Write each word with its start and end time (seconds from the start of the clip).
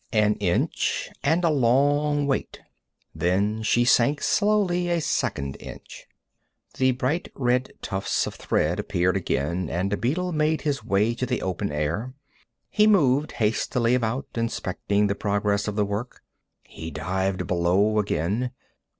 An 0.11 0.33
inch, 0.39 1.11
and 1.21 1.43
a 1.45 1.51
long 1.51 2.25
wait. 2.25 2.59
Then 3.13 3.61
she 3.61 3.85
sank 3.85 4.19
slowly 4.23 4.89
a 4.89 4.99
second 4.99 5.57
inch. 5.59 6.07
The 6.79 6.89
bright 6.93 7.29
red 7.35 7.73
tufts 7.83 8.25
of 8.25 8.33
thread 8.33 8.79
appeared 8.79 9.15
again, 9.15 9.69
and 9.69 9.93
a 9.93 9.97
beetle 9.97 10.31
made 10.31 10.61
his 10.61 10.83
way 10.83 11.13
to 11.13 11.27
the 11.27 11.43
open 11.43 11.71
air. 11.71 12.15
He 12.71 12.87
moved 12.87 13.33
hastily 13.33 13.93
about, 13.93 14.25
inspecting 14.33 15.05
the 15.05 15.13
progress 15.13 15.67
of 15.67 15.75
the 15.75 15.85
work. 15.85 16.23
He 16.63 16.89
dived 16.89 17.45
below 17.45 17.99
again. 17.99 18.49